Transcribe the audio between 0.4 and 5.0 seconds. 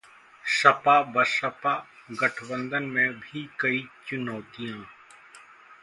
सपा-बसपा गठबंधन में भी कई चुनौतियां